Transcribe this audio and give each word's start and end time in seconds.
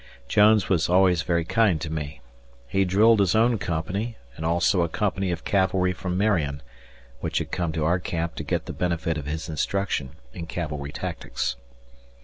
Jones 0.27 0.67
was 0.67 0.89
always 0.89 1.21
very 1.21 1.45
kind 1.45 1.79
to 1.79 1.91
me. 1.93 2.21
He 2.67 2.85
drilled 2.85 3.19
his 3.19 3.35
own 3.35 3.59
company 3.59 4.17
and 4.35 4.43
also 4.43 4.81
a 4.81 4.89
company 4.89 5.29
of 5.29 5.43
cavalry 5.45 5.93
from 5.93 6.17
Marion, 6.17 6.63
which 7.19 7.37
had 7.37 7.51
come 7.51 7.71
to 7.73 7.85
our 7.85 7.99
camp 7.99 8.33
to 8.37 8.43
get 8.43 8.65
the 8.65 8.73
benefit 8.73 9.15
of 9.19 9.27
his 9.27 9.47
instruction 9.47 10.13
in 10.33 10.47
cavalry 10.47 10.91
tactics. 10.91 11.55